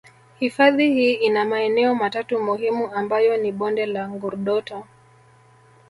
Hifadhi 0.39 0.93
hii 0.93 1.13
ina 1.13 1.45
maeneo 1.45 1.95
matatu 1.95 2.39
muhimu 2.39 2.91
ambayo 2.93 3.37
ni 3.37 3.51
bonde 3.51 3.85
la 3.85 4.09
Ngurdoto 4.09 4.83